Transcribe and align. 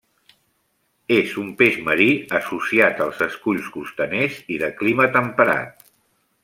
És 1.15 1.33
un 1.41 1.51
peix 1.59 1.77
marí, 1.89 2.09
associat 2.39 3.05
als 3.07 3.23
esculls 3.29 3.71
costaners 3.77 4.43
i 4.57 4.61
de 4.65 4.75
clima 4.81 5.11
temperat. 5.21 5.91